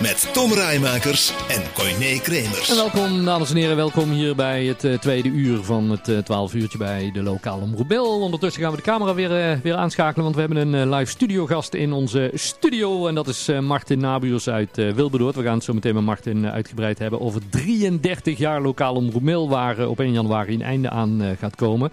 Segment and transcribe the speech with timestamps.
[0.00, 2.70] Met Tom Rijmakers en Coyne Kremers.
[2.70, 6.18] En welkom dames en heren, welkom hier bij het uh, tweede uur van het uh,
[6.18, 8.20] 12 uurtje bij de lokale omroep Bel.
[8.20, 11.74] Ondertussen gaan we de camera weer, uh, weer aanschakelen, want we hebben een live studiogast
[11.74, 13.06] in onze studio.
[13.06, 15.34] En dat is Martin Nabuurs uit Wilberdoord.
[15.34, 19.48] We gaan het zo meteen met Martin uitgebreid hebben over 33 jaar lokale omroep Bel,
[19.48, 21.90] waar op 1 januari een einde aan gaat komen.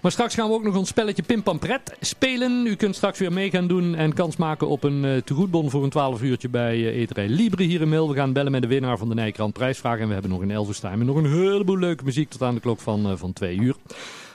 [0.00, 2.66] Maar straks gaan we ook nog ons spelletje Pim Pam Pret spelen.
[2.66, 5.84] U kunt straks weer mee gaan doen en kans maken op een uh, tegoedbon voor
[5.84, 8.08] een 12 uurtje bij uh, Eterij Hier in Mil.
[8.08, 9.98] We gaan bellen met de winnaar van de Nijkrant prijsvraag.
[9.98, 12.54] En we hebben nog een Elvis Time en nog een heleboel leuke muziek tot aan
[12.54, 13.74] de klok van, uh, van 2 uur.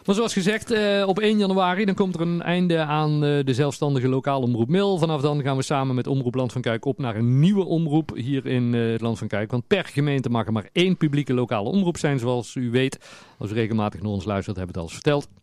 [0.05, 3.54] Maar zoals gezegd, uh, op 1 januari dan komt er een einde aan uh, de
[3.54, 4.98] zelfstandige lokale omroep Mil.
[4.98, 8.12] Vanaf dan gaan we samen met Omroep Land van Kuik op naar een nieuwe omroep
[8.16, 9.52] hier in het Land van Kuik.
[9.52, 12.99] Want per gemeente mag er maar één publieke lokale omroep zijn, zoals u weet.
[13.37, 15.43] Als u regelmatig naar ons luistert, hebben we het al eens verteld.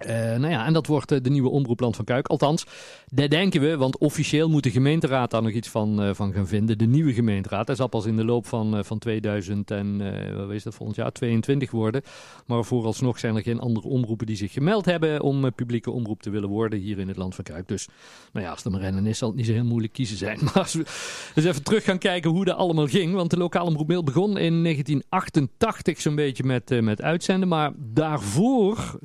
[0.00, 2.26] Uh, nou ja, en dat wordt uh, de nieuwe omroepland van Kuik.
[2.26, 2.66] Althans,
[3.06, 6.46] daar denken we, want officieel moet de gemeenteraad daar nog iets van, uh, van gaan
[6.46, 6.78] vinden.
[6.78, 7.66] De nieuwe gemeenteraad.
[7.66, 9.96] Dat zal pas in de loop van, van 2000 en,
[10.36, 12.02] wat is dat volgend jaar, 22 worden.
[12.46, 16.30] Maar vooralsnog zijn er geen andere omroepen die zich gemeld hebben om publieke omroep te
[16.30, 17.68] willen worden hier in het land van Kuik.
[17.68, 17.88] Dus,
[18.32, 20.38] nou ja, als er maar rennen is, zal het niet zo heel moeilijk kiezen zijn.
[20.44, 20.84] Maar als we
[21.34, 23.14] eens even terug gaan kijken hoe dat allemaal ging.
[23.14, 27.48] Want de lokale omroep begon in 1988 zo'n beetje met, met uitzenden.
[27.48, 28.98] Maar daarvoor,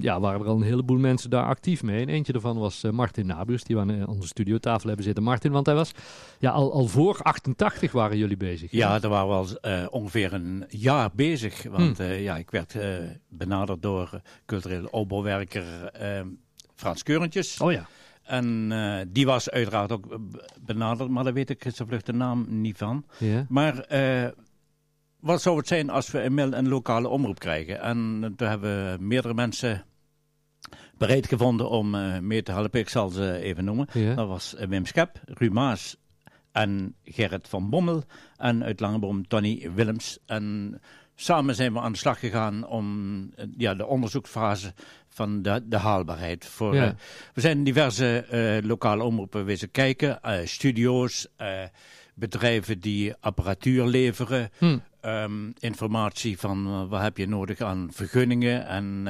[0.00, 2.00] ja, waren er al een heleboel mensen daar actief mee.
[2.00, 5.22] En eentje daarvan was uh, Martin Nabuurs, die we aan onze studiotafel hebben zitten.
[5.22, 5.92] Martin, want hij was
[6.38, 8.70] ja, al, al voor 88 waren jullie bezig.
[8.70, 11.62] Ja, ja daar waren we al uh, ongeveer een jaar bezig.
[11.62, 12.06] Want hmm.
[12.06, 12.76] ja, ik werd
[13.28, 15.64] benaderd door cultureel opbouwwerker
[16.74, 17.60] Frans Keurentjes.
[17.60, 17.86] Oh ja.
[18.22, 20.18] En uh, die was uiteraard ook
[20.60, 23.04] benaderd, maar daar weet ik zo vlug de naam niet van.
[23.18, 23.46] Ja.
[23.48, 24.28] Maar uh,
[25.20, 27.80] wat zou het zijn als we een, een lokale omroep krijgen?
[27.80, 29.84] En toen hebben we meerdere mensen
[30.98, 32.80] bereid gevonden om uh, mee te helpen.
[32.80, 33.86] Ik zal ze even noemen.
[33.92, 34.14] Ja.
[34.14, 35.96] Dat was Wim Schep, Ruud Maas
[36.52, 38.04] en Gerrit van Bommel.
[38.36, 40.18] En uit Langebroem Tony Willems.
[40.26, 40.80] En
[41.14, 44.72] samen zijn we aan de slag gegaan om uh, ja, de onderzoeksfase
[45.08, 46.46] van de, de haalbaarheid.
[46.46, 46.86] Voor, Ja.
[46.86, 46.92] uh,
[47.34, 50.18] we zijn diverse uh, lokale omroepen wezen kijken.
[50.22, 51.28] uh, studio's,
[52.14, 54.50] bedrijven die apparatuur leveren.
[54.58, 54.78] Hm.
[55.02, 59.08] Um, informatie van wat heb je nodig aan vergunningen en...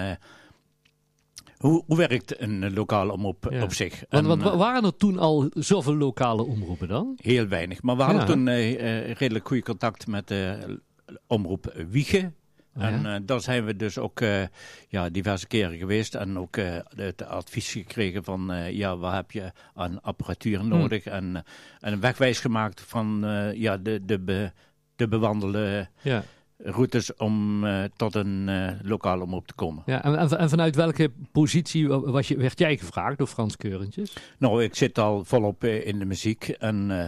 [1.65, 3.63] Hoe, hoe, werkt een lokale omroep Ja.
[3.63, 4.05] op zich?
[4.09, 7.19] Want, En, want uh, waren er toen al zoveel lokale omroepen dan?
[7.23, 7.83] Heel weinig.
[7.83, 8.27] Maar we hadden Ja.
[8.27, 10.79] toen uh, uh, redelijk goede contact met de
[11.27, 12.35] omroep Wiegen.
[12.77, 12.89] Ah, ja.
[12.89, 14.43] En uh, daar zijn we dus ook uh,
[14.89, 19.53] ja, diverse keren geweest en ook uh, het advies gekregen van ja, wat heb je
[19.75, 21.45] aan apparatuur nodig en,
[21.81, 24.53] en een wegwijs gemaakt van ja, de, de, be,
[24.97, 26.25] de bewandelen Ja.
[26.65, 29.83] Routes om uh, tot een uh, lokale omroep te komen.
[29.87, 34.13] Ja, en, en, vanuit welke positie was je, werd jij gevraagd door Frans Keurentjes?
[34.39, 36.49] Nou, ik zit al volop uh, in de muziek.
[36.49, 37.07] En uh,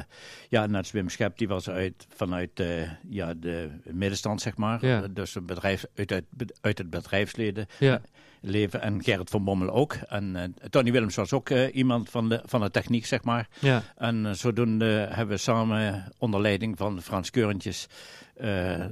[0.49, 2.63] ja, net Wim Schep, die was uit, vanuit
[3.09, 4.87] ja, de middenstand, zeg maar.
[4.87, 5.09] Ja.
[5.09, 6.25] Dus een bedrijf, uit, uit,
[6.61, 7.67] uit het bedrijfsleven.
[7.79, 8.01] Ja.
[8.47, 8.83] Leven.
[8.83, 9.95] En Gerrit van Bommel ook.
[9.95, 13.49] En uh, Tony Willems was ook uh, iemand van de, van de techniek, zeg maar.
[13.59, 13.83] Ja.
[13.97, 17.89] En uh, zodoende hebben we samen onder leiding van Frans Keurentjes...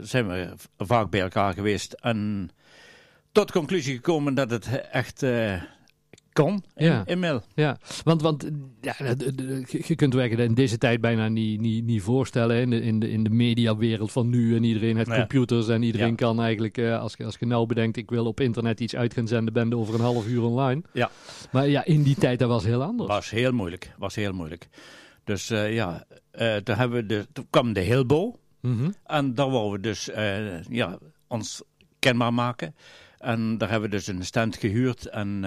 [0.00, 1.92] Zijn we vaak bij elkaar geweest.
[1.92, 2.50] En
[3.32, 5.22] tot de conclusie gekomen dat het echt
[6.34, 7.42] kon in, Ja.
[7.54, 8.50] Ja, want, want
[8.80, 8.94] ja,
[9.66, 12.60] je kunt werken in deze tijd bijna niet, niet, niet voorstellen.
[12.60, 15.16] In de, in, de, in de mediawereld van nu en iedereen heeft Ja.
[15.16, 16.14] computers en iedereen Ja.
[16.14, 19.14] kan eigenlijk, eh, als, je- als je nou bedenkt, ik wil op internet iets uit
[19.14, 20.82] gaan zenden, ben over een half uur online.
[20.92, 21.10] Ja.
[21.52, 23.08] Maar ja, in die tijd dat was heel anders.
[23.08, 23.92] Was heel moeilijk.
[23.98, 24.68] Was heel moeilijk.
[25.24, 26.04] Dus uh, ja,
[26.40, 28.38] uh, toen, hebben we de, toen kwam de Hilbo.
[28.60, 28.90] Mhm.
[29.04, 31.62] En daar wouden we dus uh, ja, ons
[31.98, 32.74] kenbaar maken.
[33.18, 35.44] En daar hebben we dus een stand gehuurd en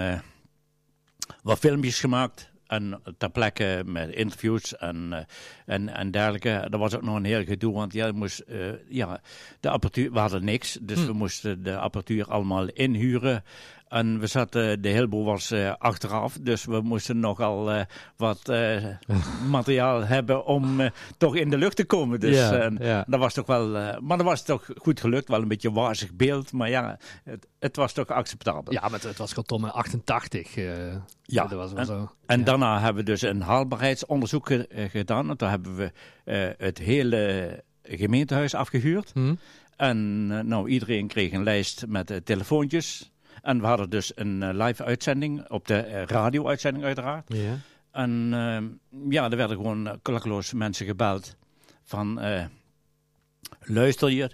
[1.43, 2.49] wat filmpjes gemaakt.
[2.67, 5.19] En ter plekke met interviews en, uh,
[5.65, 6.67] en, en dergelijke.
[6.69, 9.21] Dat was ook nog een heel gedoe, want ja, moest, uh, ja,
[9.59, 10.77] de apparatuur, we hadden niks.
[10.81, 11.05] Dus Hm.
[11.05, 13.43] we moesten de apparatuur allemaal inhuren.
[13.89, 17.81] En we zaten, de heleboel was uh, achteraf, dus we moesten nogal uh,
[18.17, 18.85] wat uh,
[19.49, 22.19] materiaal hebben om uh, toch in de lucht te komen.
[22.19, 22.35] Dus
[22.79, 25.71] Ja, dat was toch wel, uh, maar dat was toch goed gelukt, wel een beetje
[25.71, 28.73] wazig beeld, maar ja, het, het was toch acceptabel.
[28.73, 30.57] Ja, maar het, het was gewoon Tom 88.
[30.57, 30.65] eh,
[31.23, 32.11] Ja, dat was wel en- zo.
[32.25, 32.45] En ja.
[32.45, 35.29] daarna hebben we dus een haalbaarheidsonderzoek ge- eh, gedaan.
[35.29, 35.91] En toen hebben we
[36.25, 39.11] uh, het hele gemeentehuis afgehuurd.
[39.13, 39.35] Hm?
[39.75, 43.11] En uh, nou, iedereen kreeg een lijst met uh, telefoontjes.
[43.41, 47.33] En we hadden dus een uh, live uitzending, op de uh, radio-uitzending uiteraard.
[47.33, 47.57] Ja.
[47.91, 48.65] En ehm,
[49.13, 51.35] ja, er werden gewoon uh, klakkeloos mensen gebeld
[51.83, 52.19] van...
[52.19, 52.45] eh,
[53.61, 54.29] luister je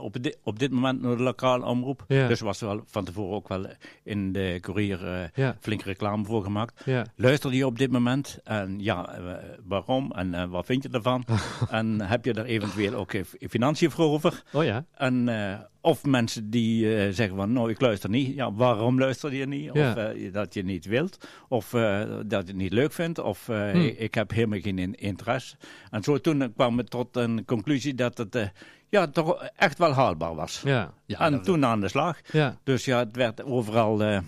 [0.00, 2.04] op dit, op dit moment naar de lokale omroep?
[2.08, 2.28] Ja.
[2.28, 3.66] Dus was er wel van tevoren ook wel
[4.02, 5.56] in de courier eh Ja.
[5.60, 6.82] flink reclame voor gemaakt.
[6.84, 7.06] Ja.
[7.16, 8.38] Luister je op dit moment?
[8.44, 9.34] En ja, eh,
[9.64, 10.12] waarom?
[10.12, 11.24] En eh, wat vind je ervan?
[11.70, 14.42] en heb je er eventueel ook eh, financiën voor over?
[14.52, 14.84] Oh ja.
[14.94, 18.34] En, eh, of mensen die eh, zeggen van, nou ik luister niet.
[18.34, 19.70] Ja, waarom luister je niet?
[19.72, 19.90] Ja.
[19.90, 21.28] Of eh, dat je niet wilt.
[21.48, 23.18] Of eh, dat je het niet leuk vindt.
[23.18, 23.80] Of Hmm.
[23.80, 25.56] ik, ik heb helemaal geen in- interesse.
[25.90, 28.52] En zo toen kwam het tot een conclusie dat het
[28.88, 30.60] ja, toch echt wel haalbaar was.
[30.64, 30.92] Ja.
[31.06, 32.18] ja en toen aan de slag.
[32.32, 32.58] Ja.
[32.64, 34.22] Dus ja, het werd overal...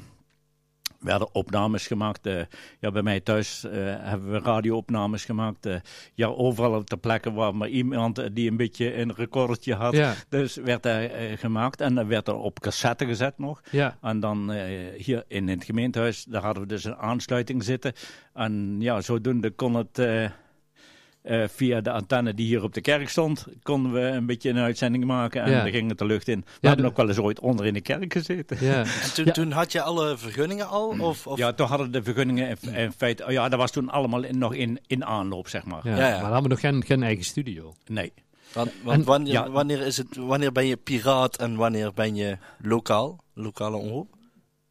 [1.01, 2.27] werden opnames gemaakt.
[2.27, 2.41] eh,
[2.81, 5.67] ja, bij mij thuis eh, hebben we radioopnames gemaakt.
[5.67, 5.75] eh,
[6.15, 9.95] ja, overal op de plekken waar maar iemand die een beetje een recordje had.
[9.95, 10.15] Ja.
[10.29, 13.61] Dus werd er eh, gemaakt en dan werd er op cassette gezet nog.
[13.71, 13.99] Ja.
[14.01, 14.51] En dan
[14.97, 17.93] hier in het gemeentehuis, daar hadden we dus een aansluiting zitten.
[18.35, 19.99] En ja, zodoende kon het
[21.23, 24.59] eh, via de antenne die hier op de kerk stond, konden we een beetje een
[24.59, 25.43] uitzending maken.
[25.43, 25.63] En Ja.
[25.63, 26.41] dan ging het de lucht in.
[26.41, 28.57] We Ja, hebben ook wel eens ooit onder in de kerk gezeten.
[28.61, 28.79] Ja.
[29.03, 29.33] En toen, Ja.
[29.33, 30.97] toen had je alle vergunningen al?
[31.01, 31.39] Of, of...
[31.39, 33.25] Ja, toen hadden de vergunningen in, in feite...
[33.27, 35.81] oh ja, dat was toen allemaal in, nog in, in aanloop, zeg maar.
[35.85, 35.97] Ja.
[35.97, 36.11] Ja, ja.
[36.13, 37.75] Maar dan hadden we nog geen, geen eigen studio.
[37.87, 38.13] Nee.
[38.53, 39.51] Want, want En- wanneer, ja.
[39.51, 43.19] wanneer, is het, wanneer ben je piraat en wanneer ben je lokaal?
[43.35, 44.09] Lokale omroep?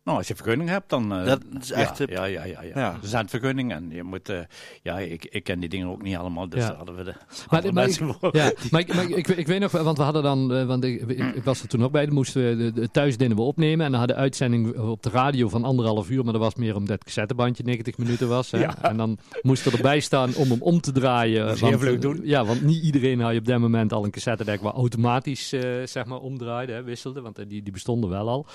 [0.09, 1.13] Nou, als je vergunning hebt, dan...
[1.13, 2.61] eh, Dat is echt Ja, ja, ja, ja.
[2.61, 2.71] ja.
[2.75, 2.91] Ja.
[3.01, 4.29] Er zijn vergunningen en je moet...
[4.29, 4.39] eh,
[4.83, 6.67] ja, ik, ik ken die dingen ook niet allemaal, dus Ja.
[6.67, 8.35] daar hadden we de Maar, andere maar, mensen ik, voor.
[8.37, 11.01] ja, maar, ik, maar ik, ik weet nog, want we hadden dan, eh, want ik,
[11.01, 13.41] ik, ik was er toen ook bij, dan moesten we de, de, thuis deden we
[13.41, 16.55] opnemen en dan hadden we uitzending op de radio van anderhalf uur, maar dat was
[16.55, 18.51] meer omdat het cassettebandje 90 minuten was.
[18.51, 18.59] Hè?
[18.59, 18.81] Ja.
[18.81, 21.59] En dan moest er erbij staan om hem om te draaien.
[21.59, 22.19] Want, vlug doen.
[22.23, 25.61] Ja, want niet iedereen had je op dat moment al een cassettedek waar automatisch eh,
[25.85, 28.45] zeg maar omdraaide, hè, wisselde, want die, die bestonden wel al.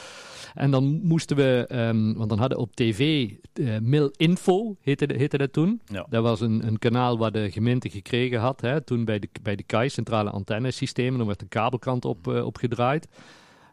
[0.54, 5.38] En dan moesten we, ehm, want dan hadden op tv eh Mil Info, heette, heette
[5.38, 5.80] dat toen.
[5.86, 6.06] Ja.
[6.08, 8.60] Dat was een, een kanaal waar de gemeente gekregen had.
[8.60, 11.18] Hè, toen bij de, bij de KAI, Centrale Antennesystemen.
[11.18, 13.08] Dan werd een kabelkant op, eh, opgedraaid.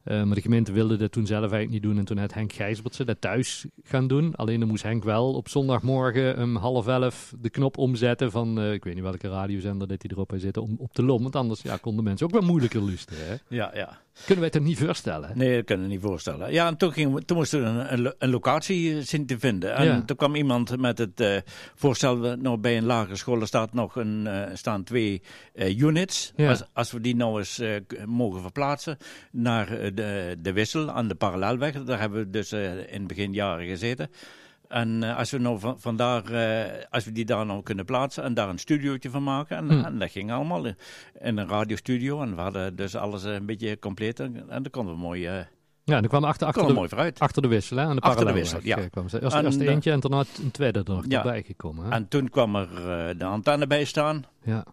[0.04, 1.98] Eh, maar de gemeente wilde dat toen zelf eigenlijk niet doen.
[1.98, 4.36] En toen had Henk Gijsbertse dat thuis gaan doen.
[4.36, 8.60] Alleen dan moest Henk wel op zondagmorgen om half elf de knop omzetten van...
[8.60, 11.22] eh, ik weet niet welke radiozender dat hij erop had zitten, om op de lom.
[11.22, 13.28] Want anders ja, konden mensen ook wel moeilijker luisteren.
[13.28, 13.36] Hè?
[13.56, 14.00] Ja, ja.
[14.26, 15.30] Kunnen wij het niet voorstellen?
[15.30, 15.36] hè?
[15.36, 16.52] Nee, dat kunnen we niet voorstellen.
[16.54, 16.94] Ja, en toen,
[17.26, 19.76] toen moesten we een, een, lo- een locatie eh, zien te vinden.
[19.76, 20.02] En Ja.
[20.02, 21.38] toen kwam iemand met het eh,
[21.76, 25.22] voorstel, we- nou, bij een lagere school staat nog een, staan twee
[25.78, 26.34] units.
[26.36, 26.50] Ja.
[26.50, 27.62] Als, als we die nou eens
[28.06, 28.98] mogen verplaatsen
[29.32, 31.84] naar de, de Wissel aan de parallelweg.
[31.84, 34.10] Daar hebben we dus eh, in begin jaren gezeten.
[34.68, 38.24] En eh, als we nou van, vandaar, eh, als we die daar nou kunnen plaatsen
[38.24, 39.58] en daar een studiootje van maken.
[39.58, 39.86] En, Hmm.
[39.86, 40.76] en dat ging allemaal in,
[41.22, 42.22] in een radiostudio.
[42.22, 44.20] En we hadden dus alles een beetje compleet.
[44.20, 45.48] En, en dan konden we mooi, Ja,
[45.84, 47.20] dan kwam achter, achter, de, mooi vooruit.
[47.20, 48.88] achter de wissel, hè, aan de Achter de wissel, ja.
[48.88, 49.22] kwam ze.
[49.22, 51.18] Eerst, En, eerst eentje en daarna een tweede er nog Ja.
[51.18, 51.86] erbij gekomen.
[51.86, 51.92] Hè?
[51.92, 52.70] En toen kwam er
[53.18, 54.26] de antenne bij staan.
[54.44, 54.66] ja.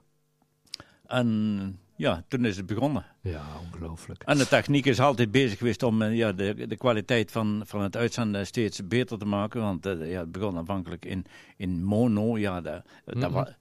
[1.07, 3.05] En ja, toen is het begonnen.
[3.21, 4.23] ja, ongelooflijk.
[4.23, 7.83] En de techniek is altijd bezig geweest om eh, ja, de, de kwaliteit van, van
[7.83, 9.61] het uitzenden steeds beter te maken.
[9.61, 11.25] Want eh, ja, het begon aanvankelijk in,
[11.57, 12.39] in mono.
[12.39, 13.33] Ja, dat, dat Mhm.
[13.33, 13.57] wa-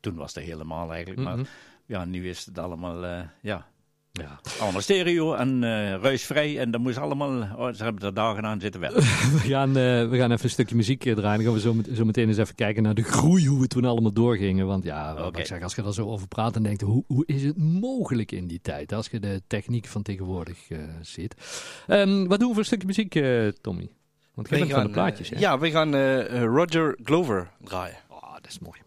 [0.00, 1.28] toen was het helemaal eigenlijk.
[1.28, 1.36] Mhm.
[1.36, 1.46] Maar
[1.86, 3.66] ja, nu is het allemaal, eh, ja,
[4.12, 4.40] Ja.
[4.60, 6.58] allemaal stereo en eh ruisvrij.
[6.58, 9.00] En dat moest allemaal, oh, ze hebben er dagen aan zitten werken.
[9.32, 11.36] We, gaan, eh, we gaan even een stukje muziek eh, draaien.
[11.36, 13.66] Dan gaan we zo, met- zo meteen eens even kijken naar de groei, hoe we
[13.66, 14.66] toen allemaal doorgingen.
[14.66, 17.42] Want ja, ik zeg, als je er zo over praat en denkt, hoe, hoe is
[17.42, 18.92] het mogelijk in die tijd?
[18.92, 21.34] Als je de techniek van tegenwoordig eh, ziet.
[21.86, 23.90] Ehm, wat doen we voor een stukje muziek, eh, Tommy?
[24.34, 25.38] Want jij We bent van de gaan, plaatjes, hè?
[25.38, 25.94] ja, we gaan
[26.44, 27.96] Roger Glover draaien.
[28.08, 28.78] Oh, dat is mooi.